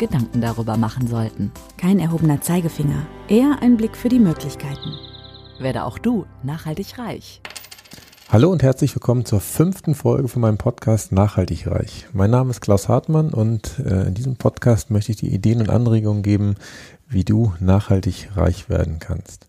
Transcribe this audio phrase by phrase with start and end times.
[0.00, 1.52] Gedanken darüber machen sollten.
[1.76, 4.94] Kein erhobener Zeigefinger, eher ein Blick für die Möglichkeiten.
[5.60, 7.42] Werde auch du nachhaltig reich.
[8.30, 12.06] Hallo und herzlich willkommen zur fünften Folge von meinem Podcast Nachhaltig Reich.
[12.14, 15.68] Mein Name ist Klaus Hartmann und äh, in diesem Podcast möchte ich dir Ideen und
[15.68, 16.54] Anregungen geben,
[17.06, 19.48] wie du nachhaltig reich werden kannst.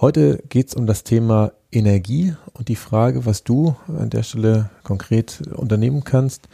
[0.00, 4.70] Heute geht es um das Thema Energie und die Frage, was du an der Stelle
[4.84, 6.48] konkret unternehmen kannst,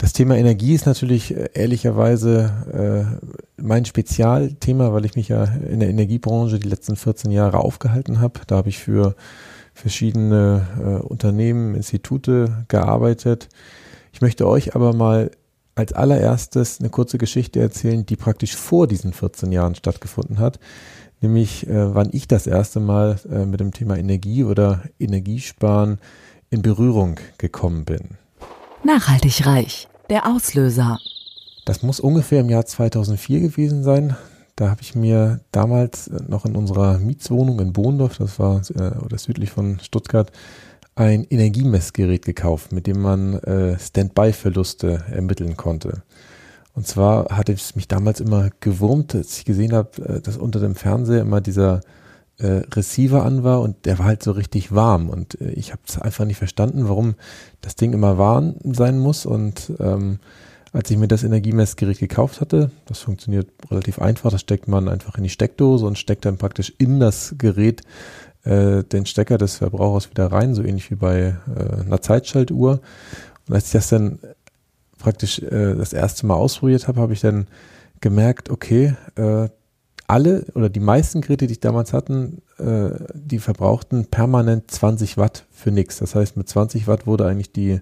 [0.00, 5.80] das Thema Energie ist natürlich äh, ehrlicherweise äh, mein Spezialthema, weil ich mich ja in
[5.80, 8.40] der Energiebranche die letzten 14 Jahre aufgehalten habe.
[8.46, 9.14] Da habe ich für
[9.74, 13.48] verschiedene äh, Unternehmen, Institute gearbeitet.
[14.12, 15.32] Ich möchte euch aber mal
[15.74, 20.58] als allererstes eine kurze Geschichte erzählen, die praktisch vor diesen 14 Jahren stattgefunden hat,
[21.20, 25.98] nämlich äh, wann ich das erste Mal äh, mit dem Thema Energie oder Energiesparen
[26.48, 28.16] in Berührung gekommen bin.
[28.82, 29.88] Nachhaltig reich.
[30.08, 30.98] Der Auslöser.
[31.66, 34.16] Das muss ungefähr im Jahr 2004 gewesen sein.
[34.56, 39.18] Da habe ich mir damals noch in unserer Mietswohnung in Bohndorf, das war äh, oder
[39.18, 40.32] südlich von Stuttgart,
[40.94, 46.02] ein Energiemessgerät gekauft, mit dem man äh, Standby-Verluste ermitteln konnte.
[46.74, 50.58] Und zwar hatte es mich damals immer gewurmt, als ich gesehen habe, äh, dass unter
[50.58, 51.82] dem Fernseher immer dieser
[52.40, 55.82] äh, Receiver an war und der war halt so richtig warm und äh, ich habe
[55.86, 57.14] es einfach nicht verstanden, warum
[57.60, 60.18] das Ding immer warm sein muss und ähm,
[60.72, 65.16] als ich mir das Energiemessgerät gekauft hatte, das funktioniert relativ einfach, das steckt man einfach
[65.16, 67.82] in die Steckdose und steckt dann praktisch in das Gerät
[68.44, 72.80] äh, den Stecker des Verbrauchers wieder rein, so ähnlich wie bei äh, einer Zeitschaltuhr.
[73.48, 74.20] Und als ich das dann
[74.98, 77.48] praktisch äh, das erste Mal ausprobiert habe, habe ich dann
[78.00, 79.48] gemerkt, okay, äh,
[80.10, 85.46] alle oder die meisten Geräte, die ich damals hatten, äh, die verbrauchten permanent 20 Watt
[85.52, 85.98] für nichts.
[85.98, 87.80] Das heißt, mit 20 Watt wurde eigentlich die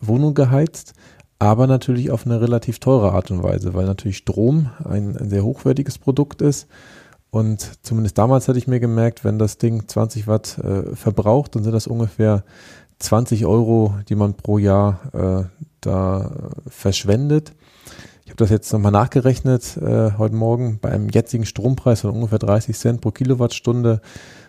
[0.00, 0.94] Wohnung geheizt,
[1.38, 5.44] aber natürlich auf eine relativ teure Art und Weise, weil natürlich Strom ein, ein sehr
[5.44, 6.66] hochwertiges Produkt ist.
[7.30, 11.62] Und zumindest damals hatte ich mir gemerkt, wenn das Ding 20 Watt äh, verbraucht, dann
[11.62, 12.42] sind das ungefähr
[13.00, 16.30] 20 Euro, die man pro Jahr äh, da
[16.68, 17.52] verschwendet.
[18.30, 20.78] Ich habe das jetzt nochmal nachgerechnet äh, heute Morgen.
[20.80, 24.00] Bei einem jetzigen Strompreis von ungefähr 30 Cent pro Kilowattstunde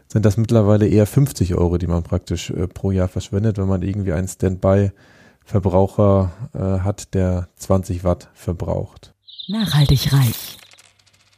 [0.08, 3.82] sind das mittlerweile eher 50 Euro, die man praktisch äh, pro Jahr verschwendet, wenn man
[3.82, 9.16] irgendwie einen Standby-Verbraucher äh, hat, der 20 Watt verbraucht.
[9.48, 10.60] Nachhaltig reich.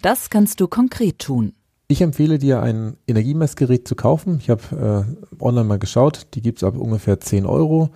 [0.01, 1.53] Das kannst du konkret tun.
[1.87, 4.39] Ich empfehle dir, ein Energiemessgerät zu kaufen.
[4.41, 5.05] Ich habe
[5.39, 7.91] äh, online mal geschaut, die gibt es ab ungefähr 10 Euro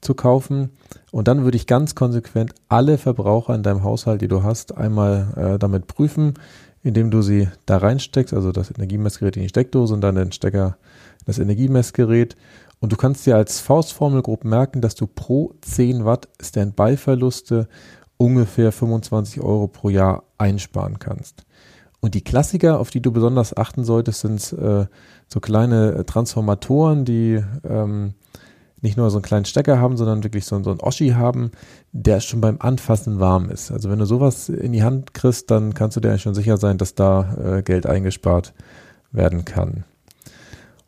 [0.00, 0.70] zu kaufen.
[1.10, 5.32] Und dann würde ich ganz konsequent alle Verbraucher in deinem Haushalt, die du hast, einmal
[5.36, 6.34] äh, damit prüfen,
[6.82, 10.76] indem du sie da reinsteckst, also das Energiemessgerät in die Steckdose und dann den Stecker
[11.26, 12.36] das Energiemessgerät.
[12.80, 17.68] Und du kannst dir als Faustformel grob merken, dass du pro 10 Watt Standby-Verluste
[18.16, 21.44] ungefähr 25 Euro pro Jahr einsparen kannst.
[22.00, 24.86] Und die Klassiker, auf die du besonders achten solltest, sind äh,
[25.26, 28.14] so kleine Transformatoren, die ähm,
[28.80, 31.50] nicht nur so einen kleinen Stecker haben, sondern wirklich so, so einen Oschi haben,
[31.92, 33.70] der schon beim Anfassen warm ist.
[33.70, 36.78] Also wenn du sowas in die Hand kriegst, dann kannst du dir schon sicher sein,
[36.78, 38.54] dass da äh, Geld eingespart
[39.10, 39.84] werden kann.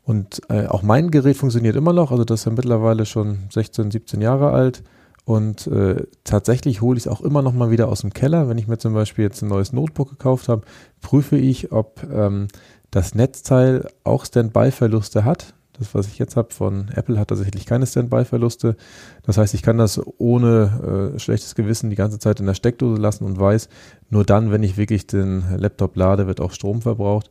[0.05, 3.91] Und äh, auch mein Gerät funktioniert immer noch, also das ist ja mittlerweile schon 16,
[3.91, 4.83] 17 Jahre alt.
[5.25, 8.49] Und äh, tatsächlich hole ich es auch immer noch mal wieder aus dem Keller.
[8.49, 10.63] Wenn ich mir zum Beispiel jetzt ein neues Notebook gekauft habe,
[11.01, 12.49] prüfe ich, ob ähm,
[12.91, 15.55] das Netzteil auch Standby-Verluste hat.
[15.81, 18.77] Das, was ich jetzt habe von Apple, hat tatsächlich keine Standby-Verluste.
[19.23, 23.01] Das heißt, ich kann das ohne äh, schlechtes Gewissen die ganze Zeit in der Steckdose
[23.01, 23.71] lassen und weiß,
[24.11, 27.31] nur dann, wenn ich wirklich den Laptop lade, wird auch Strom verbraucht.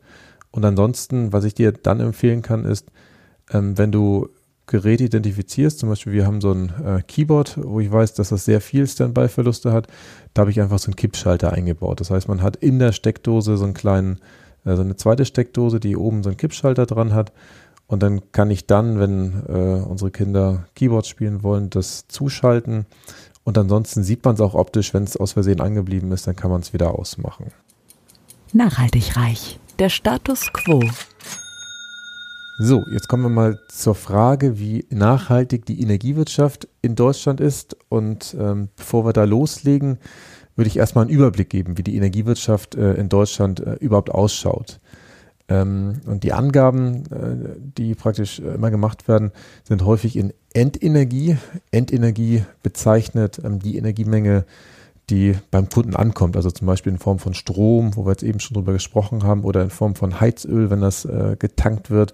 [0.50, 2.88] Und ansonsten, was ich dir dann empfehlen kann, ist,
[3.52, 4.28] ähm, wenn du
[4.66, 8.44] Geräte identifizierst, zum Beispiel wir haben so ein äh, Keyboard, wo ich weiß, dass das
[8.44, 9.86] sehr viel Standby-Verluste hat,
[10.34, 12.00] da habe ich einfach so einen Kippschalter eingebaut.
[12.00, 14.18] Das heißt, man hat in der Steckdose so einen kleinen,
[14.64, 17.32] äh, so eine zweite Steckdose, die oben so einen Kippschalter dran hat
[17.90, 22.86] und dann kann ich dann, wenn äh, unsere Kinder Keyboard spielen wollen, das zuschalten.
[23.42, 26.52] Und ansonsten sieht man es auch optisch, wenn es aus Versehen angeblieben ist, dann kann
[26.52, 27.46] man es wieder ausmachen.
[28.52, 29.58] Nachhaltig reich.
[29.80, 30.80] Der Status quo.
[32.60, 37.76] So, jetzt kommen wir mal zur Frage, wie nachhaltig die Energiewirtschaft in Deutschland ist.
[37.88, 39.98] Und ähm, bevor wir da loslegen,
[40.54, 44.78] würde ich erstmal einen Überblick geben, wie die Energiewirtschaft äh, in Deutschland äh, überhaupt ausschaut.
[45.50, 49.32] Ähm, und die Angaben, äh, die praktisch immer gemacht werden,
[49.64, 51.36] sind häufig in Endenergie.
[51.72, 54.44] Endenergie bezeichnet ähm, die Energiemenge,
[55.10, 58.38] die beim Kunden ankommt, also zum Beispiel in Form von Strom, wo wir jetzt eben
[58.38, 62.12] schon drüber gesprochen haben, oder in Form von Heizöl, wenn das äh, getankt wird,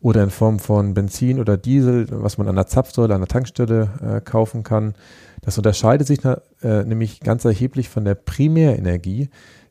[0.00, 3.88] oder in Form von Benzin oder Diesel, was man an der Zapfsäule, an der Tankstelle
[4.02, 4.94] äh, kaufen kann.
[5.42, 9.28] Das unterscheidet sich äh, nämlich ganz erheblich von der Primärenergie,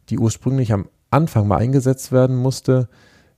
[0.09, 2.89] die ursprünglich am Anfang mal eingesetzt werden musste,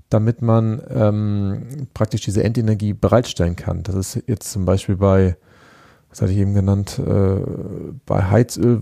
[0.10, 3.84] damit man ähm, praktisch diese Endenergie bereitstellen kann.
[3.84, 5.36] Das ist jetzt zum Beispiel bei,
[6.10, 7.40] was hatte ich eben genannt, äh,
[8.06, 8.81] bei Heizöl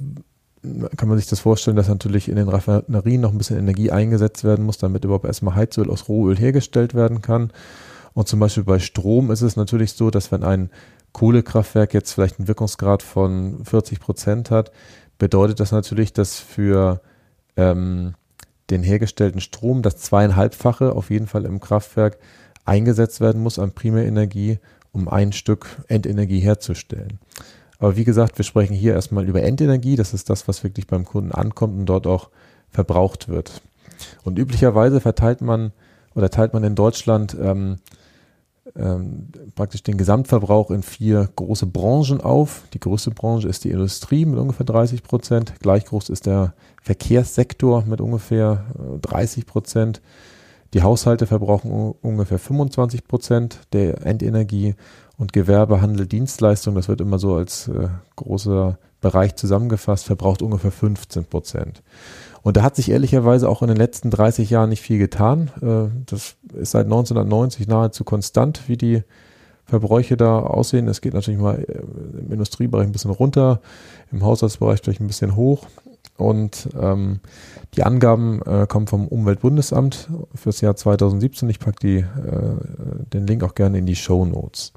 [0.96, 4.44] kann man sich das vorstellen, dass natürlich in den Raffinerien noch ein bisschen Energie eingesetzt
[4.44, 7.52] werden muss, damit überhaupt erstmal Heizöl aus Rohöl hergestellt werden kann.
[8.14, 10.70] Und zum Beispiel bei Strom ist es natürlich so, dass wenn ein
[11.14, 14.72] Kohlekraftwerk jetzt vielleicht einen Wirkungsgrad von 40 Prozent hat,
[15.18, 17.02] bedeutet das natürlich, dass für
[17.58, 18.14] ähm,
[18.72, 22.18] den hergestellten Strom das zweieinhalbfache auf jeden Fall im Kraftwerk
[22.66, 24.60] eingesetzt werden muss an Primärenergie,
[24.92, 27.20] um ein Stück Endenergie herzustellen.
[27.80, 29.96] Aber wie gesagt, wir sprechen hier erstmal über Endenergie.
[29.96, 32.30] Das ist das, was wirklich beim Kunden ankommt und dort auch
[32.70, 33.62] verbraucht wird.
[34.24, 35.72] Und üblicherweise verteilt man
[36.14, 37.78] oder teilt man in Deutschland ähm,
[38.76, 42.64] ähm, praktisch den Gesamtverbrauch in vier große Branchen auf.
[42.74, 45.54] Die größte Branche ist die Industrie mit ungefähr 30 Prozent.
[45.60, 48.66] Gleich groß ist der Verkehrssektor mit ungefähr
[49.02, 50.02] 30 äh, Prozent.
[50.74, 54.76] Die Haushalte verbrauchen ungefähr 25 Prozent der Endenergie
[55.18, 60.72] und Gewerbe, Handel, Dienstleistung, das wird immer so als äh, großer Bereich zusammengefasst, verbraucht ungefähr
[60.72, 61.84] 15 Prozent.
[62.44, 65.52] Und da hat sich ehrlicherweise auch in den letzten 30 Jahren nicht viel getan.
[65.62, 69.04] Äh, das ist seit 1990 nahezu konstant, wie die
[69.66, 70.88] Verbräuche da aussehen.
[70.88, 73.62] Es geht natürlich mal äh, im Industriebereich ein bisschen runter,
[74.12, 75.68] im Haushaltsbereich vielleicht ein bisschen hoch.
[76.18, 77.20] Und ähm,
[77.76, 81.50] die Angaben äh, kommen vom Umweltbundesamt fürs Jahr 2017.
[81.50, 82.06] Ich packe die, äh,
[83.14, 84.74] den Link auch gerne in die Show Notes.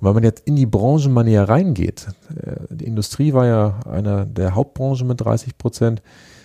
[0.00, 2.08] Und wenn man jetzt in die Branchen mal näher reingeht,
[2.42, 6.02] äh, die Industrie war ja einer der Hauptbranchen mit 30 Prozent,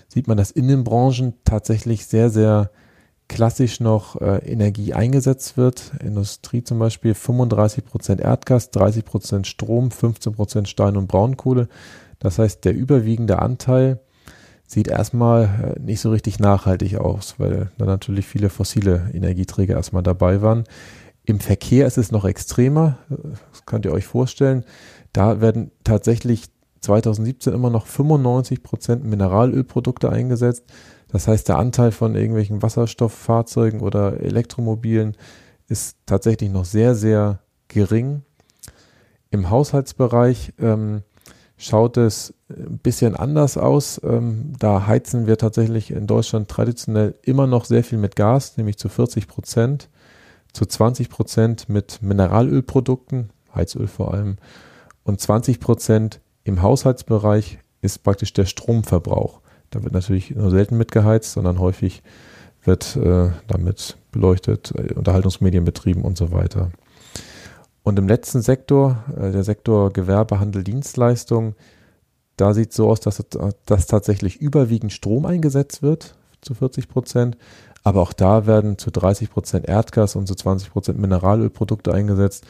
[0.08, 2.72] sieht man, dass in den Branchen tatsächlich sehr, sehr
[3.28, 5.92] klassisch noch äh, Energie eingesetzt wird.
[6.04, 11.68] Industrie zum Beispiel 35 Prozent Erdgas, 30 Prozent Strom, 15 Prozent Stein- und Braunkohle.
[12.20, 14.00] Das heißt, der überwiegende Anteil
[14.66, 20.04] sieht erstmal äh, nicht so richtig nachhaltig aus, weil da natürlich viele fossile Energieträger erstmal
[20.04, 20.64] dabei waren.
[21.26, 22.98] Im Verkehr ist es noch extremer,
[23.52, 24.66] das könnt ihr euch vorstellen.
[25.14, 26.50] Da werden tatsächlich
[26.82, 30.66] 2017 immer noch 95 Prozent Mineralölprodukte eingesetzt.
[31.08, 35.16] Das heißt, der Anteil von irgendwelchen Wasserstofffahrzeugen oder Elektromobilen
[35.68, 38.24] ist tatsächlich noch sehr, sehr gering.
[39.32, 41.04] Im Haushaltsbereich ähm,
[41.56, 44.02] schaut es ein bisschen anders aus.
[44.04, 48.78] Ähm, da heizen wir tatsächlich in Deutschland traditionell immer noch sehr viel mit Gas, nämlich
[48.78, 49.90] zu 40 Prozent,
[50.54, 54.38] zu 20 Prozent mit Mineralölprodukten, Heizöl vor allem,
[55.04, 59.42] und 20 Prozent im Haushaltsbereich ist praktisch der Stromverbrauch.
[59.70, 62.04] Da wird natürlich nur selten mitgeheizt, sondern häufig
[62.64, 66.72] wird äh, damit beleuchtet, äh, Unterhaltungsmedien betrieben und so weiter.
[67.82, 71.56] Und im letzten Sektor, äh, der Sektor Gewerbe, Handel, Dienstleistung,
[72.38, 73.24] da sieht es so aus, dass,
[73.66, 77.38] dass tatsächlich überwiegend Strom eingesetzt wird, zu 40 Prozent.
[77.84, 82.46] Aber auch da werden zu 30 Prozent Erdgas und zu 20 Prozent Mineralölprodukte eingesetzt.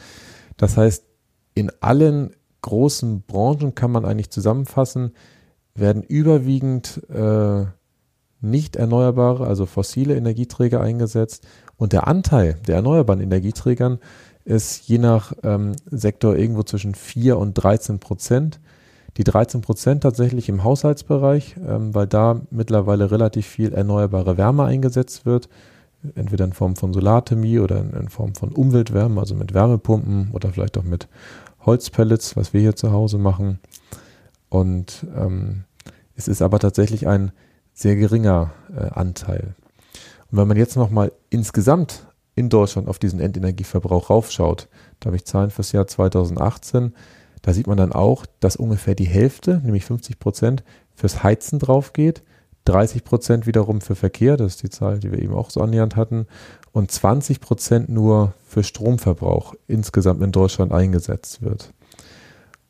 [0.56, 1.04] Das heißt,
[1.54, 5.12] in allen großen Branchen kann man eigentlich zusammenfassen,
[5.74, 7.64] werden überwiegend äh,
[8.40, 11.46] nicht erneuerbare, also fossile Energieträger eingesetzt.
[11.76, 13.98] Und der Anteil der erneuerbaren Energieträgern
[14.44, 18.60] ist je nach ähm, Sektor irgendwo zwischen 4 und 13 Prozent.
[19.16, 25.24] Die 13 Prozent tatsächlich im Haushaltsbereich, ähm, weil da mittlerweile relativ viel erneuerbare Wärme eingesetzt
[25.24, 25.48] wird,
[26.14, 30.76] entweder in Form von Solarthermie oder in Form von Umweltwärme, also mit Wärmepumpen oder vielleicht
[30.76, 31.08] auch mit
[31.64, 33.58] Holzpellets, was wir hier zu Hause machen.
[34.48, 35.64] Und ähm,
[36.16, 37.32] es ist aber tatsächlich ein
[37.72, 39.54] sehr geringer äh, Anteil.
[40.30, 44.68] Und wenn man jetzt nochmal insgesamt in Deutschland auf diesen Endenergieverbrauch raufschaut,
[45.00, 46.92] da habe ich Zahlen fürs Jahr 2018,
[47.44, 51.92] da sieht man dann auch, dass ungefähr die Hälfte, nämlich 50 Prozent, fürs Heizen drauf
[51.92, 52.22] geht,
[52.64, 55.94] 30 Prozent wiederum für Verkehr, das ist die Zahl, die wir eben auch so annähernd
[55.94, 56.26] hatten,
[56.72, 61.74] und 20 Prozent nur für Stromverbrauch insgesamt in Deutschland eingesetzt wird.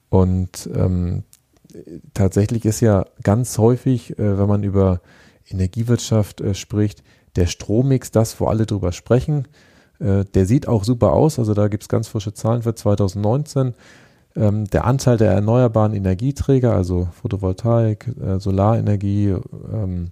[0.09, 1.23] Und ähm,
[2.13, 5.03] tatsächlich ist ja ganz häufig, äh, wenn man über
[5.49, 7.05] Energiewirtschaft äh, spricht,
[7.37, 9.47] der Strommix das, wo alle drüber sprechen.
[10.01, 13.75] Äh, der sieht auch super aus, also da gibt es ganz frische Zahlen für 2019.
[14.37, 19.37] Ähm, der Anteil der erneuerbaren Energieträger, also Photovoltaik, äh, Solarenergie,
[19.73, 20.11] ähm,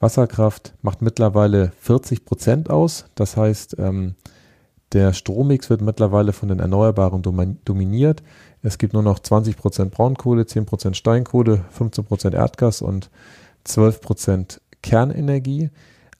[0.00, 3.06] Wasserkraft, macht mittlerweile 40 Prozent aus.
[3.14, 4.14] Das heißt, ähm,
[4.92, 7.22] der Strommix wird mittlerweile von den Erneuerbaren
[7.64, 8.22] dominiert.
[8.62, 13.10] Es gibt nur noch 20 Prozent Braunkohle, 10 Prozent Steinkohle, 15 Prozent Erdgas und
[13.64, 15.70] 12 Prozent Kernenergie.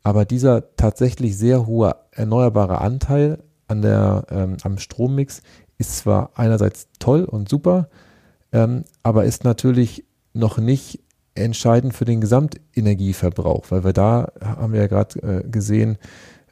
[0.03, 3.39] Aber dieser tatsächlich sehr hohe erneuerbare Anteil
[3.69, 5.43] an der, ähm, am Strommix
[5.79, 7.89] ist zwar einerseits toll und super,
[8.53, 11.01] ähm, aber ist natürlich noch nicht
[11.35, 15.99] entscheidend für den Gesamtenergieverbrauch, weil wir da, haben wir ja gerade äh, gesehen,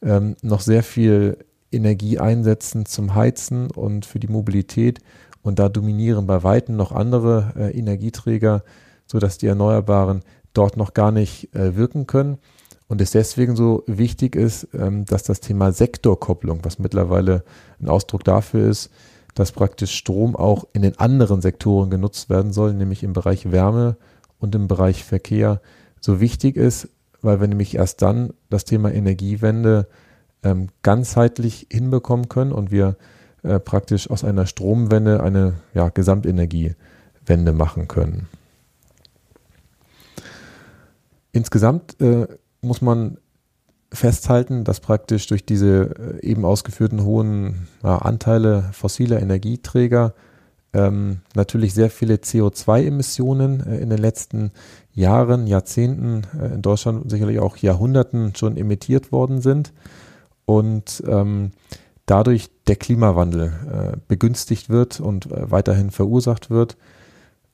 [0.02, 1.38] ähm, noch sehr viel
[1.70, 4.98] Energie einsetzen zum Heizen und für die Mobilität.
[5.42, 8.62] Und da dominieren bei Weitem noch andere äh, Energieträger,
[9.06, 12.38] sodass die Erneuerbaren dort noch gar nicht äh, wirken können.
[12.88, 17.42] Und es deswegen so wichtig ist, ähm, dass das Thema Sektorkopplung, was mittlerweile
[17.80, 18.90] ein Ausdruck dafür ist,
[19.34, 23.96] dass praktisch Strom auch in den anderen Sektoren genutzt werden soll, nämlich im Bereich Wärme
[24.38, 25.60] und im Bereich Verkehr,
[26.00, 26.88] so wichtig ist,
[27.22, 29.86] weil wir nämlich erst dann das Thema Energiewende
[30.42, 32.96] ähm, ganzheitlich hinbekommen können und wir
[33.42, 38.28] äh, praktisch aus einer Stromwende eine ja, Gesamtenergiewende machen können.
[41.32, 42.26] Insgesamt äh,
[42.60, 43.18] muss man
[43.92, 50.14] festhalten, dass praktisch durch diese äh, eben ausgeführten hohen Anteile fossiler Energieträger
[50.74, 54.52] ähm, natürlich sehr viele CO2-Emissionen äh, in den letzten
[54.94, 59.72] Jahren, Jahrzehnten, äh, in Deutschland sicherlich auch Jahrhunderten schon emittiert worden sind
[60.46, 61.52] und ähm,
[62.06, 66.76] dadurch der Klimawandel äh, begünstigt wird und äh, weiterhin verursacht wird.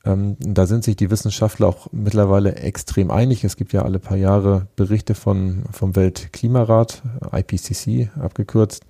[0.09, 3.45] Ähm, da sind sich die Wissenschaftler auch mittlerweile extrem einig.
[3.45, 8.87] Es gibt ja alle paar Jahre Berichte von, vom Weltklimarat, IPCC abgekürzt.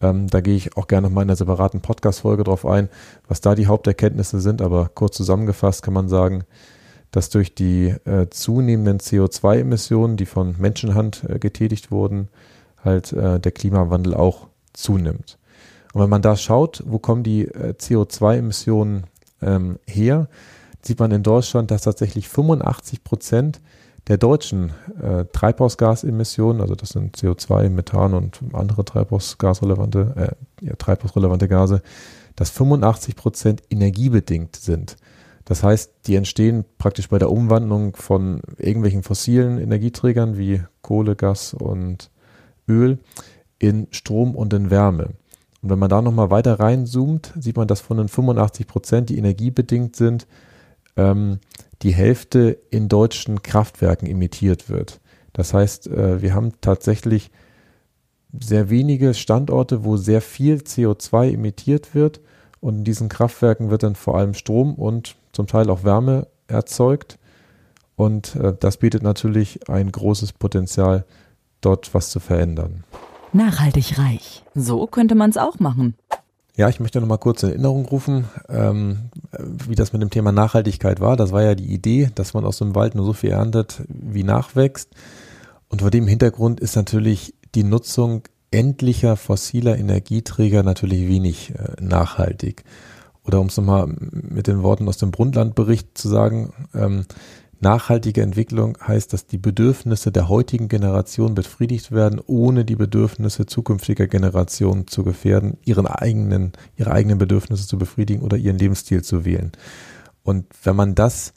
[0.00, 2.88] Ähm, da gehe ich auch gerne noch mal in einer separaten Podcast-Folge drauf ein,
[3.26, 4.62] was da die Haupterkenntnisse sind.
[4.62, 6.44] Aber kurz zusammengefasst kann man sagen,
[7.10, 12.28] dass durch die äh, zunehmenden CO2-Emissionen, die von Menschenhand äh, getätigt wurden,
[12.84, 15.36] halt äh, der Klimawandel auch zunimmt.
[15.94, 19.04] Und wenn man da schaut, wo kommen die äh, CO2-Emissionen
[19.42, 20.28] ähm, her,
[20.82, 23.60] sieht man in Deutschland, dass tatsächlich 85 Prozent
[24.06, 31.48] der deutschen äh, Treibhausgasemissionen, also das sind CO2, Methan und andere Treibhausgasrelevante, äh, ja, treibhausrelevante
[31.48, 31.82] Gase,
[32.36, 34.96] dass 85 Prozent energiebedingt sind.
[35.46, 41.54] Das heißt, die entstehen praktisch bei der Umwandlung von irgendwelchen fossilen Energieträgern wie Kohle, Gas
[41.54, 42.10] und
[42.68, 42.98] Öl
[43.58, 45.10] in Strom und in Wärme.
[45.64, 49.16] Und wenn man da nochmal weiter reinzoomt, sieht man, dass von den 85 Prozent, die
[49.16, 50.26] energiebedingt sind,
[50.94, 51.38] ähm,
[51.80, 55.00] die Hälfte in deutschen Kraftwerken emittiert wird.
[55.32, 57.30] Das heißt, äh, wir haben tatsächlich
[58.38, 62.20] sehr wenige Standorte, wo sehr viel CO2 emittiert wird.
[62.60, 67.18] Und in diesen Kraftwerken wird dann vor allem Strom und zum Teil auch Wärme erzeugt.
[67.96, 71.06] Und äh, das bietet natürlich ein großes Potenzial
[71.62, 72.84] dort was zu verändern.
[73.34, 74.44] Nachhaltig reich.
[74.54, 75.94] So könnte man es auch machen.
[76.56, 79.10] Ja, ich möchte noch mal kurz in Erinnerung rufen, ähm,
[79.66, 81.16] wie das mit dem Thema Nachhaltigkeit war.
[81.16, 84.22] Das war ja die Idee, dass man aus dem Wald nur so viel erntet, wie
[84.22, 84.88] nachwächst.
[85.68, 88.22] Und vor dem Hintergrund ist natürlich die Nutzung
[88.52, 92.62] endlicher fossiler Energieträger natürlich wenig äh, nachhaltig.
[93.24, 97.04] Oder um es nochmal mit den Worten aus dem Brundtland-Bericht zu sagen, ähm,
[97.64, 104.06] Nachhaltige Entwicklung heißt, dass die Bedürfnisse der heutigen Generation befriedigt werden, ohne die Bedürfnisse zukünftiger
[104.06, 109.52] Generationen zu gefährden, ihren eigenen, ihre eigenen Bedürfnisse zu befriedigen oder ihren Lebensstil zu wählen.
[110.22, 111.32] Und wenn man das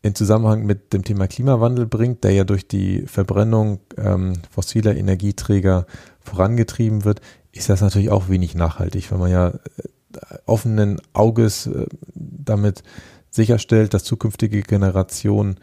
[0.00, 5.84] in Zusammenhang mit dem Thema Klimawandel bringt, der ja durch die Verbrennung ähm, fossiler Energieträger
[6.20, 7.20] vorangetrieben wird,
[7.52, 9.58] ist das natürlich auch wenig nachhaltig, weil man ja äh,
[10.46, 12.82] offenen Auges äh, damit
[13.30, 15.56] sicherstellt, dass zukünftige Generationen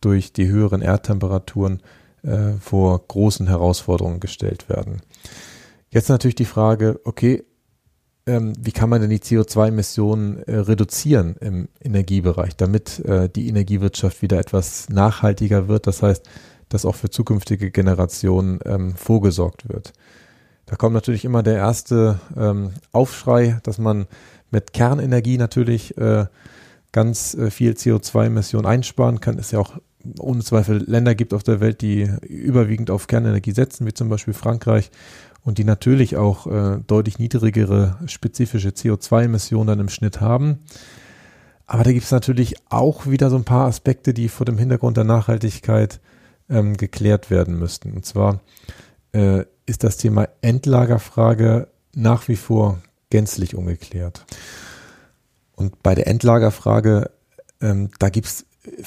[0.00, 1.82] durch die höheren Erdtemperaturen
[2.22, 5.02] äh, vor großen Herausforderungen gestellt werden.
[5.90, 7.44] Jetzt natürlich die Frage, okay,
[8.26, 14.22] ähm, wie kann man denn die CO2-Emissionen äh, reduzieren im Energiebereich, damit äh, die Energiewirtschaft
[14.22, 16.24] wieder etwas nachhaltiger wird, das heißt,
[16.68, 19.92] dass auch für zukünftige Generationen ähm, vorgesorgt wird.
[20.66, 24.06] Da kommt natürlich immer der erste ähm, Aufschrei, dass man
[24.50, 26.26] mit Kernenergie natürlich äh,
[26.92, 29.38] ganz äh, viel CO2-Emissionen einsparen kann.
[29.38, 29.78] Es ja auch
[30.18, 34.34] ohne Zweifel Länder gibt auf der Welt, die überwiegend auf Kernenergie setzen, wie zum Beispiel
[34.34, 34.90] Frankreich,
[35.44, 40.60] und die natürlich auch äh, deutlich niedrigere spezifische CO2-Emissionen dann im Schnitt haben.
[41.66, 44.96] Aber da gibt es natürlich auch wieder so ein paar Aspekte, die vor dem Hintergrund
[44.96, 46.00] der Nachhaltigkeit
[46.48, 47.92] ähm, geklärt werden müssten.
[47.92, 48.40] Und zwar
[49.12, 52.80] äh, ist das Thema Endlagerfrage nach wie vor
[53.10, 54.24] gänzlich ungeklärt.
[55.62, 57.10] Und bei der Endlagerfrage,
[57.60, 58.46] ähm, da gibt's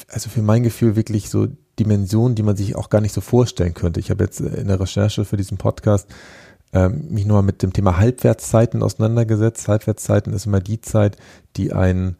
[0.10, 1.48] also für mein Gefühl wirklich so
[1.79, 4.01] Dimensionen, die man sich auch gar nicht so vorstellen könnte.
[4.01, 6.13] Ich habe jetzt in der Recherche für diesen Podcast
[6.74, 9.70] ähm, mich nur mit dem Thema Halbwertszeiten auseinandergesetzt.
[9.70, 11.15] Halbwertszeiten ist immer die Zeit,
[11.55, 12.17] die ein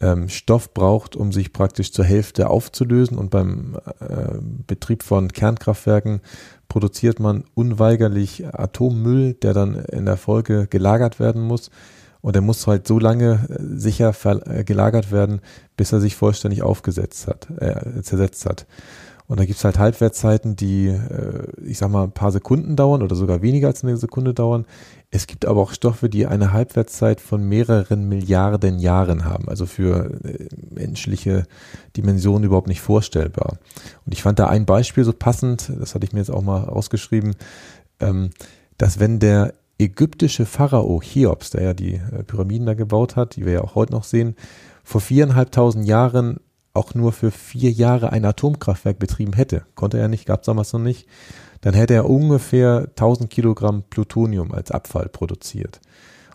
[0.00, 3.18] ähm, Stoff braucht, um sich praktisch zur Hälfte aufzulösen.
[3.18, 6.22] Und beim äh, Betrieb von Kernkraftwerken
[6.68, 11.70] produziert man unweigerlich Atommüll, der dann in der Folge gelagert werden muss.
[12.22, 15.40] Und er muss halt so lange äh, sicher äh, gelagert werden,
[15.76, 18.66] bis er sich vollständig aufgesetzt hat, äh, zersetzt hat.
[19.30, 23.14] Und da gibt's halt Halbwertszeiten, die, äh, ich sag mal, ein paar Sekunden dauern oder
[23.14, 24.66] sogar weniger als eine Sekunde dauern.
[25.12, 29.48] Es gibt aber auch Stoffe, die eine Halbwertszeit von mehreren Milliarden Jahren haben.
[29.48, 31.44] Also für äh, menschliche
[31.96, 33.58] Dimensionen überhaupt nicht vorstellbar.
[34.04, 36.64] Und ich fand da ein Beispiel so passend, das hatte ich mir jetzt auch mal
[36.64, 37.36] ausgeschrieben,
[38.00, 38.30] ähm,
[38.78, 43.46] dass wenn der ägyptische Pharao Cheops, der ja die äh, Pyramiden da gebaut hat, die
[43.46, 44.36] wir ja auch heute noch sehen,
[44.84, 46.38] vor viereinhalbtausend Jahren
[46.72, 50.72] auch nur für vier Jahre ein Atomkraftwerk betrieben hätte, konnte er nicht, gab es damals
[50.72, 51.08] noch nicht,
[51.62, 55.80] dann hätte er ungefähr 1000 Kilogramm Plutonium als Abfall produziert.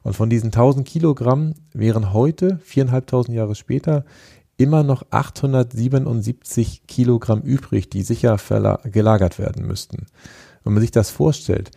[0.04, 4.06] Und von diesen 1000 Kilogramm wären heute, viereinhalbtausend Jahre später,
[4.58, 8.38] immer noch 877 Kilogramm übrig, die sicher
[8.84, 10.06] gelagert werden müssten.
[10.64, 11.72] Wenn man sich das vorstellt,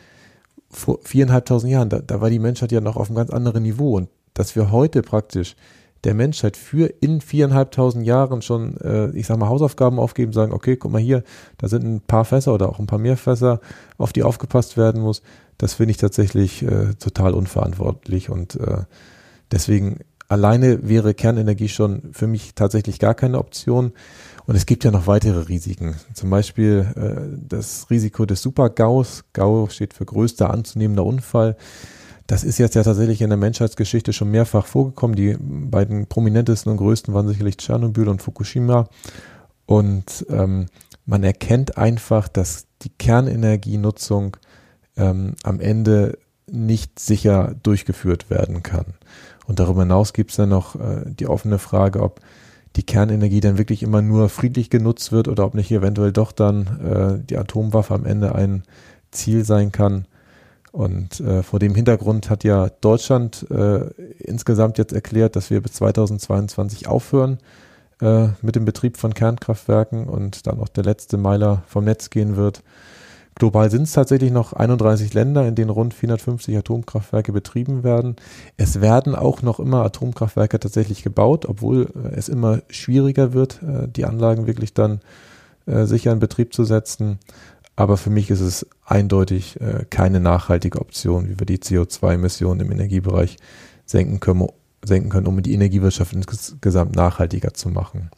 [0.70, 3.96] vor viereinhalbtausend Jahren, da, da war die Menschheit ja noch auf einem ganz anderen Niveau
[3.96, 5.56] und dass wir heute praktisch
[6.04, 10.76] der Menschheit für in viereinhalbtausend Jahren schon, äh, ich sag mal, Hausaufgaben aufgeben, sagen, okay,
[10.76, 11.24] guck mal hier,
[11.56, 13.60] da sind ein paar Fässer oder auch ein paar mehr Fässer,
[13.96, 15.22] auf die aufgepasst werden muss.
[15.56, 18.84] Das finde ich tatsächlich äh, total unverantwortlich und äh,
[19.50, 23.92] deswegen alleine wäre Kernenergie schon für mich tatsächlich gar keine Option.
[24.48, 25.96] Und es gibt ja noch weitere Risiken.
[26.14, 29.24] Zum Beispiel äh, das Risiko des Super-GAUs.
[29.34, 31.54] GAU steht für größter anzunehmender Unfall.
[32.26, 35.16] Das ist jetzt ja tatsächlich in der Menschheitsgeschichte schon mehrfach vorgekommen.
[35.16, 38.88] Die beiden prominentesten und größten waren sicherlich Tschernobyl und Fukushima.
[39.66, 40.68] Und ähm,
[41.04, 44.38] man erkennt einfach, dass die Kernenergienutzung
[44.96, 46.16] ähm, am Ende
[46.50, 48.86] nicht sicher durchgeführt werden kann.
[49.46, 52.22] Und darüber hinaus gibt es dann noch äh, die offene Frage, ob
[52.78, 57.18] die Kernenergie dann wirklich immer nur friedlich genutzt wird oder ob nicht eventuell doch dann
[57.20, 58.62] äh, die Atomwaffe am Ende ein
[59.10, 60.06] Ziel sein kann.
[60.70, 65.72] Und äh, vor dem Hintergrund hat ja Deutschland äh, insgesamt jetzt erklärt, dass wir bis
[65.72, 67.38] 2022 aufhören
[68.00, 72.36] äh, mit dem Betrieb von Kernkraftwerken und dann auch der letzte Meiler vom Netz gehen
[72.36, 72.62] wird.
[73.38, 78.16] Global sind es tatsächlich noch 31 Länder, in denen rund 450 Atomkraftwerke betrieben werden.
[78.56, 83.86] Es werden auch noch immer Atomkraftwerke tatsächlich gebaut, obwohl äh, es immer schwieriger wird, äh,
[83.86, 85.00] die Anlagen wirklich dann
[85.66, 87.20] äh, sicher in Betrieb zu setzen.
[87.76, 89.56] Aber für mich ist es eindeutig
[89.88, 93.36] keine nachhaltige Option, wie wir die CO2-Emissionen im Energiebereich
[93.86, 94.48] senken können,
[94.84, 98.10] senken können, um die Energiewirtschaft insgesamt nachhaltiger zu machen.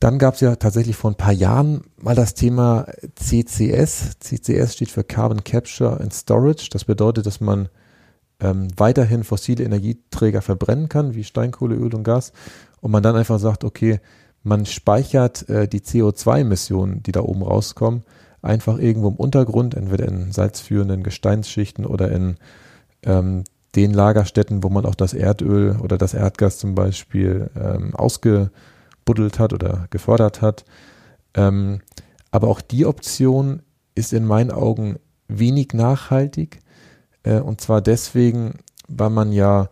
[0.00, 4.18] Dann gab es ja tatsächlich vor ein paar Jahren mal das Thema CCS.
[4.20, 6.68] CCS steht für Carbon Capture and Storage.
[6.70, 7.68] Das bedeutet, dass man
[8.40, 12.32] ähm, weiterhin fossile Energieträger verbrennen kann, wie Steinkohle, Öl und Gas.
[12.80, 14.00] Und man dann einfach sagt, okay,
[14.44, 18.04] man speichert äh, die CO2-Emissionen, die da oben rauskommen,
[18.40, 22.36] einfach irgendwo im Untergrund, entweder in salzführenden Gesteinsschichten oder in
[23.02, 23.42] ähm,
[23.74, 27.94] den Lagerstätten, wo man auch das Erdöl oder das Erdgas zum Beispiel ähm,
[29.08, 30.64] ausgebuddelt hat oder gefördert hat.
[31.34, 31.80] Ähm,
[32.30, 33.62] aber auch die Option
[33.94, 36.60] ist in meinen Augen wenig nachhaltig.
[37.22, 39.68] Äh, und zwar deswegen, weil man ja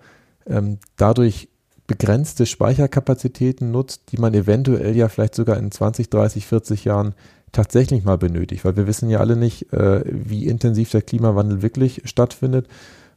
[0.47, 1.49] ähm, dadurch
[1.87, 7.15] begrenzte Speicherkapazitäten nutzt, die man eventuell ja vielleicht sogar in 20, 30, 40 Jahren
[7.53, 12.03] tatsächlich mal benötigt, weil wir wissen ja alle nicht, äh, wie intensiv der Klimawandel wirklich
[12.05, 12.67] stattfindet.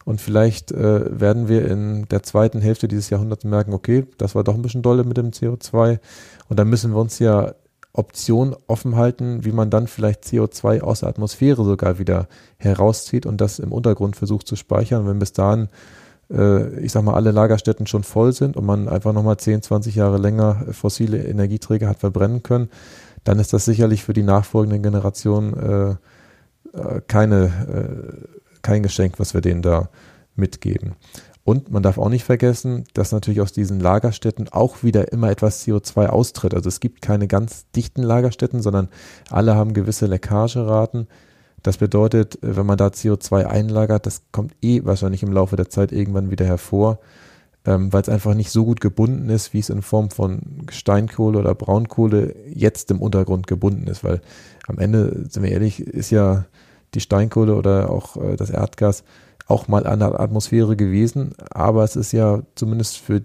[0.05, 4.43] Und vielleicht äh, werden wir in der zweiten Hälfte dieses Jahrhunderts merken, okay, das war
[4.43, 5.99] doch ein bisschen dolle mit dem CO2.
[6.47, 7.53] Und dann müssen wir uns ja
[7.93, 13.41] Optionen offen halten, wie man dann vielleicht CO2 aus der Atmosphäre sogar wieder herauszieht und
[13.41, 15.07] das im Untergrund versucht zu speichern.
[15.07, 15.69] Wenn bis dahin
[16.31, 19.95] äh, ich sag mal, alle Lagerstätten schon voll sind und man einfach nochmal 10, 20
[19.95, 22.69] Jahre länger fossile Energieträger hat verbrennen können,
[23.23, 29.33] dann ist das sicherlich für die nachfolgenden Generationen äh, äh, keine, äh, kein Geschenk, was
[29.33, 29.89] wir denen da
[30.35, 30.95] mitgeben.
[31.49, 35.65] Und man darf auch nicht vergessen, dass natürlich aus diesen Lagerstätten auch wieder immer etwas
[35.65, 36.53] CO2 austritt.
[36.53, 38.89] Also es gibt keine ganz dichten Lagerstätten, sondern
[39.31, 41.07] alle haben gewisse Leckageraten.
[41.63, 45.91] Das bedeutet, wenn man da CO2 einlagert, das kommt eh wahrscheinlich im Laufe der Zeit
[45.91, 46.99] irgendwann wieder hervor,
[47.65, 51.39] ähm, weil es einfach nicht so gut gebunden ist, wie es in Form von Steinkohle
[51.39, 54.03] oder Braunkohle jetzt im Untergrund gebunden ist.
[54.03, 54.21] Weil
[54.67, 56.45] am Ende, sind wir ehrlich, ist ja
[56.93, 59.03] die Steinkohle oder auch äh, das Erdgas
[59.47, 63.23] auch mal an der Atmosphäre gewesen, aber es ist ja zumindest für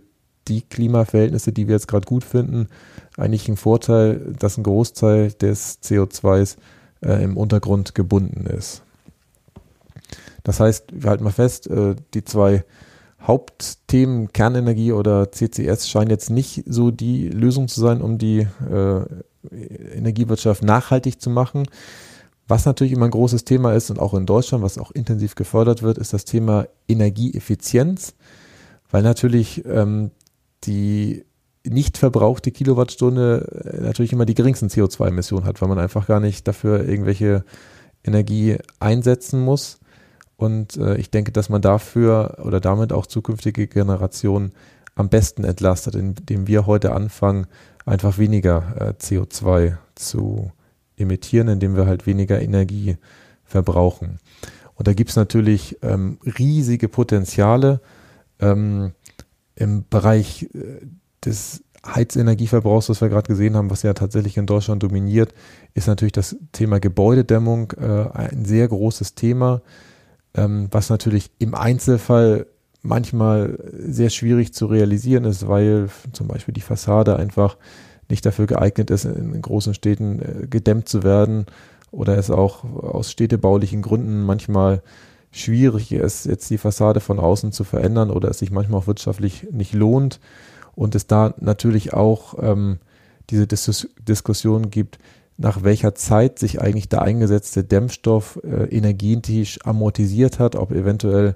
[0.48, 2.68] die Klimaverhältnisse, die wir jetzt gerade gut finden,
[3.16, 6.57] eigentlich ein Vorteil, dass ein Großteil des CO2s
[7.03, 8.83] äh, im Untergrund gebunden ist.
[10.42, 12.64] Das heißt, wir halten mal fest, äh, die zwei
[13.22, 19.00] Hauptthemen Kernenergie oder CCS scheinen jetzt nicht so die Lösung zu sein, um die äh,
[19.94, 21.64] Energiewirtschaft nachhaltig zu machen.
[22.47, 25.83] Was natürlich immer ein großes Thema ist und auch in Deutschland, was auch intensiv gefördert
[25.83, 28.15] wird, ist das Thema Energieeffizienz,
[28.91, 30.11] weil natürlich ähm,
[30.65, 31.25] die
[31.67, 36.47] nicht verbrauchte Kilowattstunde äh, natürlich immer die geringsten CO2-Emissionen hat, weil man einfach gar nicht
[36.47, 37.45] dafür irgendwelche
[38.05, 39.79] Energie einsetzen muss.
[40.37, 44.53] Und äh, ich denke, dass man dafür oder damit auch zukünftige Generationen
[44.95, 47.47] am besten entlastet, indem wir heute anfangen,
[47.87, 50.53] einfach weniger äh, CO2 zu
[50.97, 52.97] emittieren, indem wir halt weniger Energie
[53.45, 54.19] verbrauchen.
[54.75, 57.81] Und da gibt es natürlich ähm, riesige Potenziale
[58.41, 58.93] ähm,
[59.55, 60.87] im Bereich äh,
[61.25, 65.35] des Heizenergieverbrauchs, was wir gerade gesehen haben, was ja tatsächlich in Deutschland dominiert,
[65.75, 69.63] ist natürlich das Thema Gebäudedämmung äh, ein sehr großes Thema,
[70.35, 72.47] ähm, was natürlich im Einzelfall
[72.83, 77.57] manchmal sehr schwierig zu realisieren ist, weil zum Beispiel die Fassade einfach
[78.09, 81.47] nicht dafür geeignet ist, in großen Städten äh, gedämmt zu werden
[81.90, 84.83] oder es auch aus städtebaulichen Gründen manchmal
[85.31, 89.49] schwierig ist, jetzt die Fassade von außen zu verändern oder es sich manchmal auch wirtschaftlich
[89.51, 90.21] nicht lohnt
[90.75, 92.79] und es da natürlich auch ähm,
[93.31, 94.99] diese Dis Diskussion gibt,
[95.37, 101.35] nach welcher Zeit sich eigentlich der eingesetzte Dämmstoff äh, energetisch amortisiert hat, ob eventuell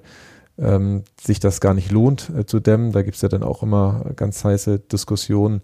[0.57, 2.91] ähm, sich das gar nicht lohnt äh, zu dämmen.
[2.91, 5.61] Da gibt es ja dann auch immer ganz heiße Diskussionen.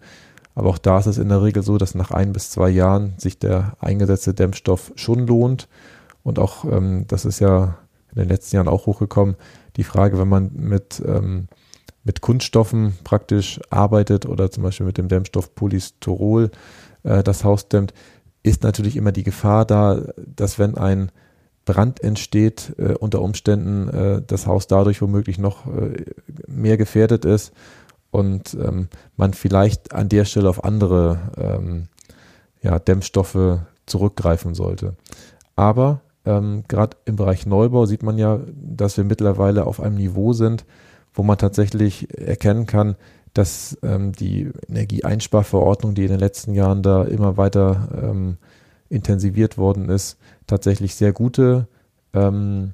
[0.55, 3.13] Aber auch da ist es in der Regel so, dass nach ein bis zwei Jahren
[3.17, 5.67] sich der eingesetzte Dämmstoff schon lohnt.
[6.23, 7.77] Und auch, ähm, das ist ja
[8.11, 9.35] in den letzten Jahren auch hochgekommen,
[9.75, 11.49] die Frage, wenn man mit, ähm,
[12.05, 16.51] mit Kunststoffen praktisch arbeitet oder zum Beispiel mit dem Dämmstoff Polystyrol
[17.03, 17.93] äh, das Haus dämmt,
[18.41, 21.11] ist natürlich immer die Gefahr da, dass wenn ein
[21.65, 26.05] Brand entsteht, äh, unter Umständen äh, das Haus dadurch womöglich noch äh,
[26.47, 27.51] mehr gefährdet ist
[28.15, 31.87] und ähm, man vielleicht an der Stelle auf andere ähm,
[32.61, 34.95] ja, Dämmstoffe zurückgreifen sollte.
[35.55, 40.33] Aber ähm, gerade im Bereich Neubau sieht man ja, dass wir mittlerweile auf einem Niveau
[40.33, 40.65] sind,
[41.13, 42.95] wo man tatsächlich erkennen kann,
[43.33, 48.37] dass ähm, die Energieeinsparverordnung, die in den letzten Jahren da immer weiter ähm,
[48.89, 51.67] intensiviert worden ist, tatsächlich sehr gute,
[52.13, 52.73] ähm,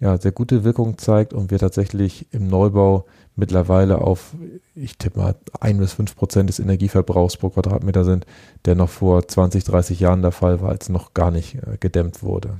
[0.00, 3.06] ja, sehr gute Wirkung zeigt und wir tatsächlich im Neubau
[3.38, 4.34] mittlerweile auf,
[4.74, 8.26] ich tippe mal, ein bis fünf Prozent des Energieverbrauchs pro Quadratmeter sind,
[8.64, 12.22] der noch vor 20, 30 Jahren der Fall war, als noch gar nicht äh, gedämmt
[12.22, 12.58] wurde.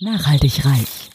[0.00, 1.10] Nachhaltig reich.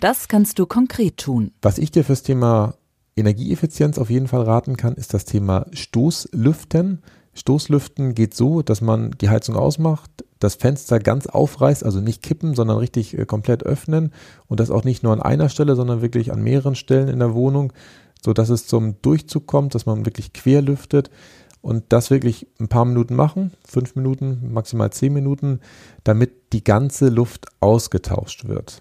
[0.00, 1.52] Das kannst du konkret tun.
[1.62, 2.74] Was ich dir fürs Thema
[3.16, 7.02] Energieeffizienz auf jeden Fall raten kann, ist das Thema Stoßlüften.
[7.34, 12.54] Stoßlüften geht so, dass man die Heizung ausmacht, das Fenster ganz aufreißt, also nicht kippen,
[12.54, 14.12] sondern richtig äh, komplett öffnen
[14.46, 17.34] und das auch nicht nur an einer Stelle, sondern wirklich an mehreren Stellen in der
[17.34, 17.72] Wohnung,
[18.24, 21.10] so dass es zum Durchzug kommt, dass man wirklich quer lüftet
[21.60, 25.60] und das wirklich ein paar Minuten machen, fünf Minuten, maximal zehn Minuten,
[26.04, 28.80] damit die ganze Luft ausgetauscht wird.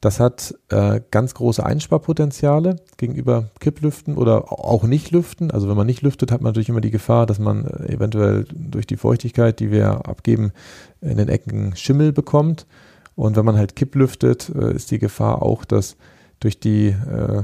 [0.00, 5.50] Das hat äh, ganz große Einsparpotenziale gegenüber Kipplüften oder auch nicht lüften.
[5.50, 8.46] Also wenn man nicht lüftet, hat man natürlich immer die Gefahr, dass man äh, eventuell
[8.50, 10.52] durch die Feuchtigkeit, die wir abgeben,
[11.00, 12.66] in den Ecken Schimmel bekommt.
[13.14, 15.96] Und wenn man halt kipplüftet, äh, ist die Gefahr auch, dass
[16.40, 17.42] durch die äh,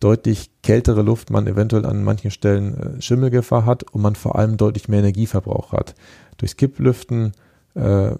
[0.00, 4.56] deutlich kältere Luft man eventuell an manchen Stellen äh, Schimmelgefahr hat und man vor allem
[4.56, 5.94] deutlich mehr Energieverbrauch hat.
[6.38, 7.32] Durchs Kipplüften
[7.74, 8.12] äh,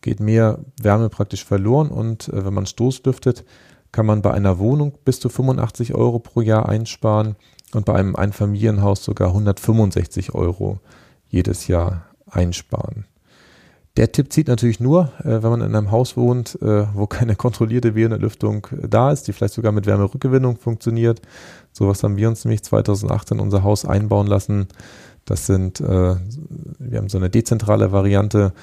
[0.00, 3.44] geht mehr Wärme praktisch verloren und äh, wenn man Stoßlüftet,
[3.92, 7.36] kann man bei einer Wohnung bis zu 85 Euro pro Jahr einsparen
[7.72, 10.80] und bei einem Einfamilienhaus sogar 165 Euro
[11.28, 13.06] jedes Jahr einsparen.
[13.98, 17.34] Der Tipp zieht natürlich nur, äh, wenn man in einem Haus wohnt, äh, wo keine
[17.34, 21.20] kontrollierte Wärmelüftung äh, da ist, die vielleicht sogar mit Wärmerückgewinnung funktioniert.
[21.72, 24.68] Sowas haben wir uns nämlich 2018 in unser Haus einbauen lassen.
[25.24, 26.18] Das sind, wir
[26.94, 28.54] haben so eine dezentrale Variante,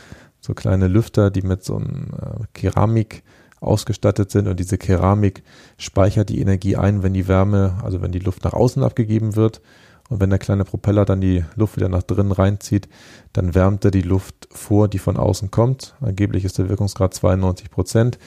[0.41, 2.07] so kleine Lüfter, die mit so einem
[2.53, 3.21] Keramik
[3.59, 5.43] ausgestattet sind und diese Keramik
[5.77, 9.61] speichert die Energie ein, wenn die Wärme, also wenn die Luft nach außen abgegeben wird
[10.09, 12.87] und wenn der kleine Propeller dann die Luft wieder nach drinnen reinzieht,
[13.33, 15.95] dann wärmt er die Luft vor, die von außen kommt.
[15.99, 18.19] Angeblich ist der Wirkungsgrad 92 Prozent.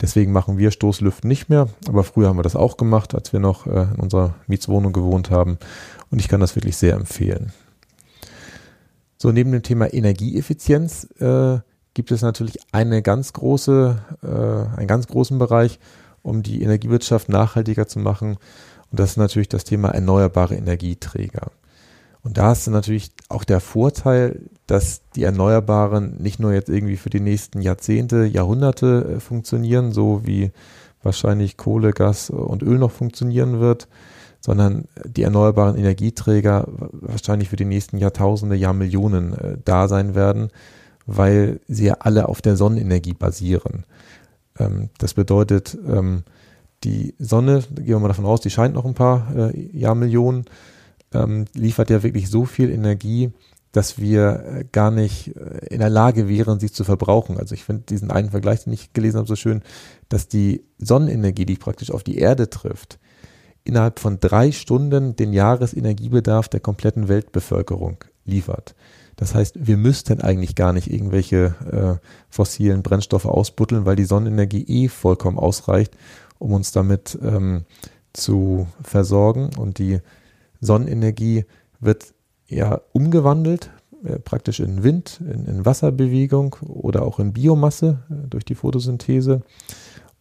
[0.00, 3.40] Deswegen machen wir Stoßlüften nicht mehr, aber früher haben wir das auch gemacht, als wir
[3.40, 5.58] noch äh, in unserer Mietswohnung gewohnt haben
[6.10, 7.52] und ich kann das wirklich sehr empfehlen.
[9.18, 11.58] So, neben dem Thema Energieeffizienz äh,
[11.94, 15.78] gibt es natürlich eine ganz große, äh, einen ganz großen Bereich,
[16.22, 18.36] um die Energiewirtschaft nachhaltiger zu machen.
[18.96, 21.50] Und das ist natürlich das Thema erneuerbare Energieträger.
[22.22, 27.10] Und da ist natürlich auch der Vorteil, dass die Erneuerbaren nicht nur jetzt irgendwie für
[27.10, 30.50] die nächsten Jahrzehnte, Jahrhunderte äh, funktionieren, so wie
[31.02, 33.86] wahrscheinlich Kohle, Gas und Öl noch funktionieren wird,
[34.40, 40.48] sondern die erneuerbaren Energieträger wahrscheinlich für die nächsten Jahrtausende, Jahrmillionen äh, da sein werden,
[41.04, 43.84] weil sie ja alle auf der Sonnenenergie basieren.
[44.58, 46.24] Ähm, das bedeutet, ähm,
[46.86, 50.46] die Sonne, gehen wir mal davon aus, die scheint noch ein paar äh, Jahrmillionen
[51.12, 53.32] ähm, liefert ja wirklich so viel Energie,
[53.72, 57.38] dass wir äh, gar nicht äh, in der Lage wären, sie zu verbrauchen.
[57.38, 59.62] Also ich finde diesen einen Vergleich, den ich gelesen habe, so schön,
[60.08, 62.98] dass die Sonnenenergie, die praktisch auf die Erde trifft,
[63.64, 68.74] innerhalb von drei Stunden den Jahresenergiebedarf der kompletten Weltbevölkerung liefert.
[69.16, 71.54] Das heißt, wir müssten eigentlich gar nicht irgendwelche
[72.00, 75.96] äh, fossilen Brennstoffe ausbutteln, weil die Sonnenenergie eh vollkommen ausreicht,
[76.38, 77.64] um uns damit ähm,
[78.12, 79.50] zu versorgen.
[79.58, 80.00] Und die
[80.60, 81.44] Sonnenenergie
[81.80, 82.14] wird
[82.48, 83.70] ja umgewandelt,
[84.04, 89.42] äh, praktisch in Wind, in, in, Wasserbewegung oder auch in Biomasse äh, durch die Photosynthese.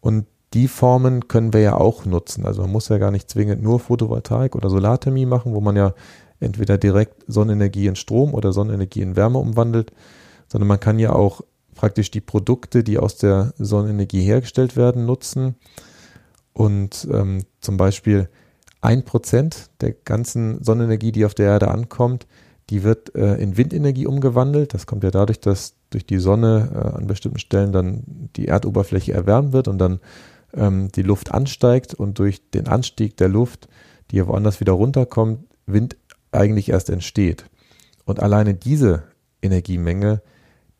[0.02, 2.46] Und die Formen können wir ja auch nutzen.
[2.46, 5.94] Also man muss ja gar nicht zwingend nur Photovoltaik oder Solarthermie machen, wo man ja
[6.40, 9.92] entweder direkt Sonnenenergie in Strom oder Sonnenenergie in Wärme umwandelt,
[10.48, 11.42] sondern man kann ja auch
[11.76, 15.56] praktisch die Produkte, die aus der Sonnenenergie hergestellt werden, nutzen.
[16.56, 18.30] Und ähm, zum Beispiel
[18.80, 22.28] ein Prozent der ganzen Sonnenenergie, die auf der Erde ankommt,
[22.70, 24.74] die wird äh, in Windenergie umgewandelt.
[24.74, 28.04] Das kommt ja dadurch, dass durch die Sonne äh, an bestimmten Stellen dann
[28.38, 30.00] die Erdoberfläche erwärmt wird und dann
[30.54, 33.68] ähm, die Luft ansteigt und durch den Anstieg der Luft,
[34.12, 35.98] die ja woanders wieder runterkommt, Wind
[36.32, 37.46] eigentlich erst entsteht.
[38.06, 39.04] Und alleine diese
[39.42, 40.22] Energiemenge,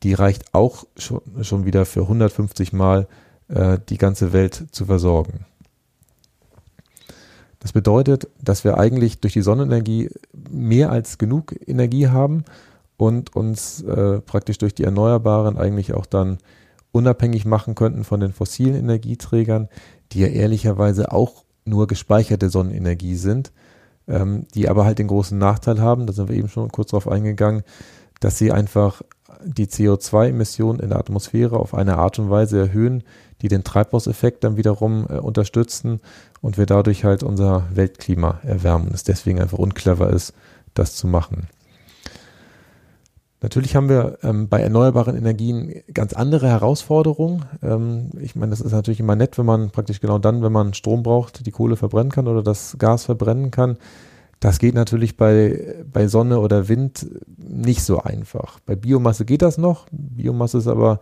[0.04, 3.08] die reicht auch schon, schon wieder für 150 Mal
[3.50, 5.46] äh, die ganze Welt zu versorgen.
[7.66, 10.12] Das bedeutet, dass wir eigentlich durch die Sonnenenergie
[10.52, 12.46] mehr als genug Energie haben
[12.96, 16.38] und uns äh, praktisch durch die Erneuerbaren eigentlich auch dann
[16.92, 19.68] unabhängig machen könnten von den fossilen Energieträgern,
[20.12, 23.52] die ja ehrlicherweise auch nur gespeicherte Sonnenenergie sind,
[24.08, 27.08] ähm, die aber halt den großen Nachteil haben, da sind wir eben schon kurz drauf
[27.08, 27.64] eingegangen,
[28.20, 29.02] dass sie einfach
[29.44, 33.02] die CO2-Emissionen in der Atmosphäre auf eine Art und Weise erhöhen,
[33.46, 36.00] die den Treibhauseffekt dann wiederum äh, unterstützen
[36.42, 40.34] und wir dadurch halt unser Weltklima erwärmen es deswegen einfach unclever ist,
[40.74, 41.48] das zu machen.
[43.42, 47.46] Natürlich haben wir ähm, bei erneuerbaren Energien ganz andere Herausforderungen.
[47.62, 50.74] Ähm, ich meine, das ist natürlich immer nett, wenn man praktisch genau dann, wenn man
[50.74, 53.78] Strom braucht, die Kohle verbrennen kann oder das Gas verbrennen kann.
[54.40, 57.06] Das geht natürlich bei, bei Sonne oder Wind
[57.38, 58.60] nicht so einfach.
[58.66, 59.86] Bei Biomasse geht das noch.
[59.92, 61.00] Biomasse ist aber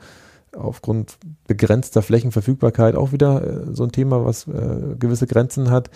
[0.55, 5.89] aufgrund begrenzter Flächenverfügbarkeit auch wieder äh, so ein Thema, was äh, gewisse Grenzen hat.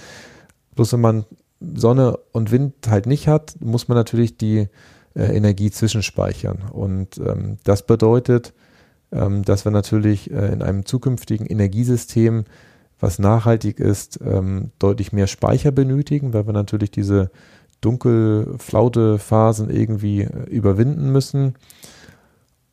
[0.76, 1.26] Bloß wenn man
[1.60, 4.68] Sonne und Wind halt nicht hat, muss man natürlich die
[5.16, 6.64] äh, Energie zwischenspeichern.
[6.72, 8.54] Und ähm, das bedeutet,
[9.12, 12.46] ähm, dass wir natürlich äh, in einem zukünftigen Energiesystem,
[13.00, 17.32] was nachhaltig ist, ähm, deutlich mehr Speicher benötigen, weil wir natürlich diese
[17.82, 21.56] dunkel-flaute Phasen irgendwie äh, überwinden müssen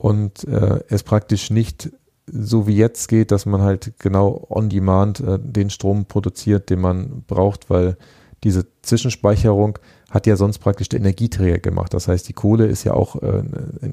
[0.04, 1.90] und äh, es praktisch nicht
[2.26, 6.82] so wie jetzt geht, dass man halt genau on demand äh, den Strom produziert, den
[6.82, 7.96] man braucht, weil
[8.42, 9.78] diese Zwischenspeicherung
[10.10, 11.94] hat ja sonst praktisch der Energieträger gemacht.
[11.94, 13.44] Das heißt, die Kohle ist ja auch äh,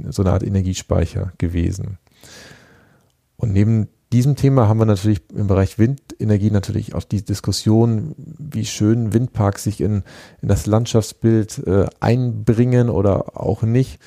[0.10, 1.98] so eine Art Energiespeicher gewesen.
[3.38, 8.66] Und neben diesem Thema haben wir natürlich im Bereich Windenergie natürlich auch die Diskussion, wie
[8.66, 10.04] schön Windparks sich in,
[10.42, 14.02] in das Landschaftsbild äh, einbringen oder auch nicht.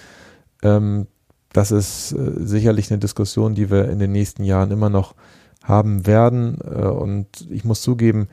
[0.62, 1.06] Ähm,
[1.54, 5.14] das ist äh, sicherlich eine Diskussion, die wir in den nächsten Jahren immer noch
[5.62, 6.58] haben werden.
[6.62, 8.28] Äh, und ich muss zugeben,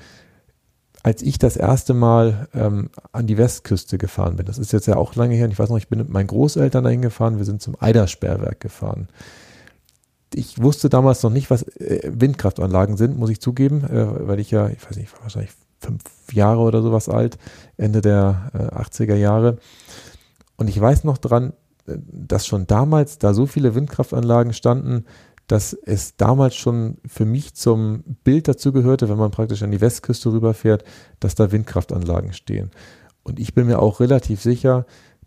[1.03, 4.97] als ich das erste Mal ähm, an die Westküste gefahren bin, das ist jetzt ja
[4.97, 7.45] auch lange her, und ich weiß noch, ich bin mit meinen Großeltern dahin gefahren, wir
[7.45, 9.07] sind zum Eidersperrwerk gefahren.
[10.33, 14.49] Ich wusste damals noch nicht, was äh, Windkraftanlagen sind, muss ich zugeben, äh, weil ich
[14.49, 17.37] ja, ich weiß nicht, wahrscheinlich fünf Jahre oder sowas alt,
[17.77, 19.57] Ende der äh, 80er Jahre.
[20.57, 21.53] Und ich weiß noch dran,
[22.05, 25.05] dass schon damals da so viele Windkraftanlagen standen,
[25.47, 29.81] dass es damals schon für mich zum Bild dazu gehörte, wenn man praktisch an die
[29.81, 30.83] Westküste rüberfährt,
[31.19, 32.71] dass da Windkraftanlagen stehen.
[33.23, 34.85] Und ich bin mir auch relativ sicher,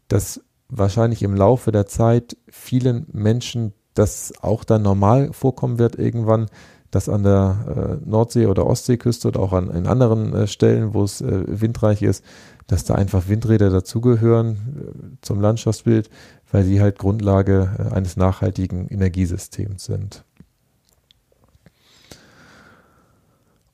[0.08, 6.46] dass wahrscheinlich im Laufe der Zeit vielen Menschen das auch dann normal vorkommen wird irgendwann,
[6.90, 11.02] dass an der äh, Nordsee- oder Ostseeküste oder auch an, an anderen äh, Stellen, wo
[11.02, 12.24] es äh, windreich ist,
[12.66, 16.10] dass da einfach Windräder dazugehören äh, zum Landschaftsbild,
[16.50, 20.24] weil sie halt Grundlage äh, eines nachhaltigen Energiesystems sind.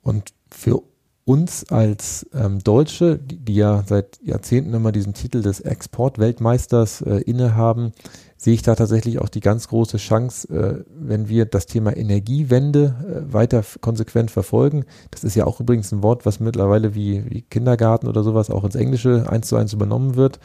[0.02, 0.82] Und für
[1.30, 7.20] uns als ähm, Deutsche, die, die, ja seit Jahrzehnten immer diesen Titel des Exportweltmeisters äh,
[7.20, 7.92] innehaben,
[8.36, 12.96] sehe ich da tatsächlich auch die ganz große Chance, äh, wenn wir das Thema Energiewende
[13.06, 14.86] äh, weiter konsequent verfolgen.
[15.12, 18.64] Das ist ja auch übrigens ein Wort, was mittlerweile wie, wie Kindergarten oder sowas auch
[18.64, 20.40] ins Englische eins zu eins übernommen wird.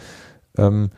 [0.55, 0.91] Ähm,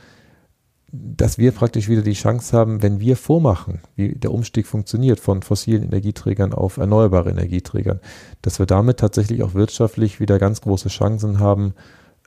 [0.90, 5.42] dass wir praktisch wieder die Chance haben, wenn wir vormachen, wie der Umstieg funktioniert von
[5.42, 8.00] fossilen Energieträgern auf erneuerbare Energieträgern,
[8.42, 11.74] dass wir damit tatsächlich auch wirtschaftlich wieder ganz große Chancen haben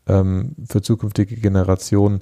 [0.07, 2.21] ähm, für zukünftige Generationen,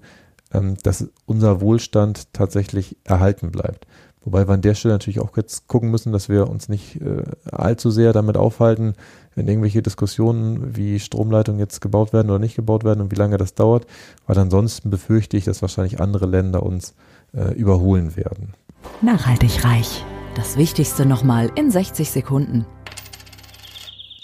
[0.53, 3.88] ähm, dass unser Wohlstand tatsächlich erhalten bleibt.
[4.25, 7.23] Wobei wir an der Stelle natürlich auch jetzt gucken müssen, dass wir uns nicht äh,
[7.51, 8.95] allzu sehr damit aufhalten,
[9.37, 13.39] in irgendwelche Diskussionen, wie Stromleitungen jetzt gebaut werden oder nicht gebaut werden und wie lange
[13.39, 13.87] das dauert,
[14.27, 16.95] weil ansonsten befürchte ich, dass wahrscheinlich andere Länder uns
[17.33, 18.55] äh, überholen werden.
[19.01, 20.05] Nachhaltig reich.
[20.35, 22.67] Das Wichtigste nochmal in 60 Sekunden.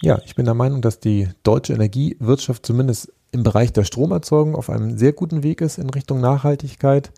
[0.00, 4.70] Ja, ich bin der Meinung, dass die deutsche Energiewirtschaft zumindest im Bereich der Stromerzeugung auf
[4.70, 7.10] einem sehr guten Weg ist in Richtung Nachhaltigkeit.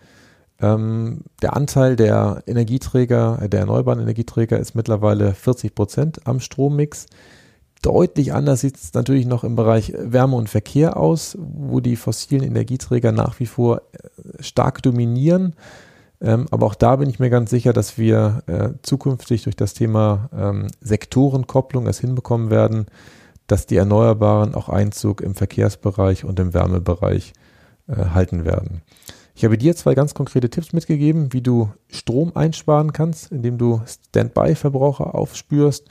[0.61, 7.07] Ähm, der Anteil der Energieträger, äh, der erneuerbaren Energieträger ist mittlerweile 40 Prozent am Strommix.
[7.83, 12.43] Deutlich anders sieht es natürlich noch im Bereich Wärme und Verkehr aus, wo die fossilen
[12.43, 15.55] Energieträger nach wie vor äh, stark dominieren.
[16.21, 19.75] Ähm, aber auch da bin ich mir ganz sicher, dass wir äh, zukünftig durch das
[19.75, 22.87] Thema ähm, Sektorenkopplung es hinbekommen werden,
[23.47, 27.35] dass die Erneuerbaren auch Einzug im Verkehrsbereich und im Wärmebereich
[27.89, 28.83] äh, halten werden.
[29.37, 33.83] Ich habe dir zwei ganz konkrete Tipps mitgegeben, wie du Strom einsparen kannst, indem du
[33.85, 35.87] Standby-Verbraucher aufspürst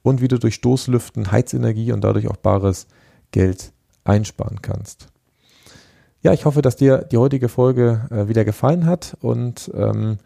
[0.00, 2.86] und wie du durch Stoßlüften Heizenergie und dadurch auch bares
[3.32, 3.72] Geld
[4.04, 5.08] einsparen kannst.
[6.22, 10.16] Ja, ich hoffe, dass dir die heutige Folge äh, wieder gefallen hat und ähm,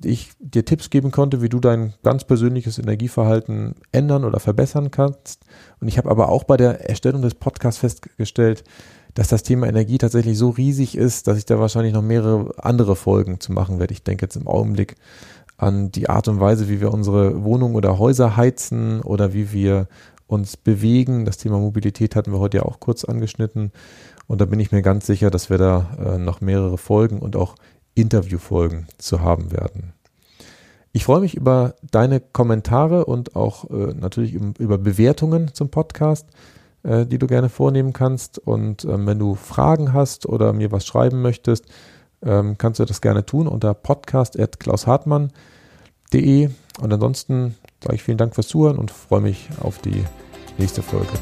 [0.00, 5.42] ich dir Tipps geben konnte, wie du dein ganz persönliches Energieverhalten ändern oder verbessern kannst.
[5.80, 8.62] Und ich habe aber auch bei der Erstellung des Podcasts festgestellt,
[9.18, 12.94] dass das Thema Energie tatsächlich so riesig ist, dass ich da wahrscheinlich noch mehrere andere
[12.94, 13.92] Folgen zu machen werde.
[13.92, 14.94] Ich denke jetzt im Augenblick
[15.56, 19.88] an die Art und Weise, wie wir unsere Wohnungen oder Häuser heizen oder wie wir
[20.28, 21.24] uns bewegen.
[21.24, 23.72] Das Thema Mobilität hatten wir heute ja auch kurz angeschnitten.
[24.28, 27.34] Und da bin ich mir ganz sicher, dass wir da äh, noch mehrere Folgen und
[27.34, 27.56] auch
[27.96, 29.94] Interviewfolgen zu haben werden.
[30.92, 36.28] Ich freue mich über deine Kommentare und auch äh, natürlich über Bewertungen zum Podcast.
[36.88, 38.38] Äh, die du gerne vornehmen kannst.
[38.38, 41.66] Und ähm, wenn du Fragen hast oder mir was schreiben möchtest,
[42.22, 46.48] ähm, kannst du das gerne tun unter podcast.klaushartmann.de.
[46.80, 50.02] Und ansonsten sage ich vielen Dank fürs Zuhören und freue mich auf die
[50.56, 51.12] nächste Folge.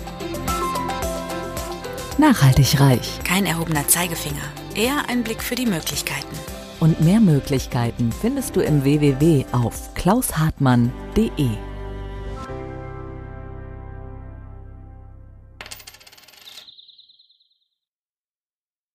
[2.18, 3.18] Nachhaltig reich.
[3.24, 4.36] Kein erhobener Zeigefinger,
[4.76, 6.36] eher ein Blick für die Möglichkeiten.
[6.78, 11.48] Und mehr Möglichkeiten findest du im www auf klaushartmann.de.